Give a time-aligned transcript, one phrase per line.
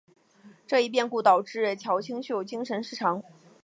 [0.65, 3.21] 这一变故导致乔清秀精神失常。